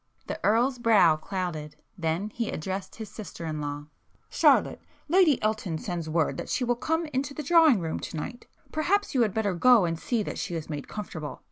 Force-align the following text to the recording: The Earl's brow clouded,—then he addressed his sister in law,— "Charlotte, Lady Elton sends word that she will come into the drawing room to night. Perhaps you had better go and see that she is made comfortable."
The 0.25 0.43
Earl's 0.43 0.79
brow 0.79 1.15
clouded,—then 1.15 2.31
he 2.31 2.49
addressed 2.49 2.95
his 2.95 3.07
sister 3.07 3.45
in 3.45 3.61
law,— 3.61 3.85
"Charlotte, 4.31 4.81
Lady 5.07 5.39
Elton 5.43 5.77
sends 5.77 6.09
word 6.09 6.37
that 6.37 6.49
she 6.49 6.63
will 6.63 6.75
come 6.75 7.05
into 7.13 7.35
the 7.35 7.43
drawing 7.43 7.79
room 7.79 7.99
to 7.99 8.17
night. 8.17 8.47
Perhaps 8.71 9.13
you 9.13 9.21
had 9.21 9.31
better 9.31 9.53
go 9.53 9.85
and 9.85 9.99
see 9.99 10.23
that 10.23 10.39
she 10.39 10.55
is 10.55 10.71
made 10.71 10.87
comfortable." 10.87 11.39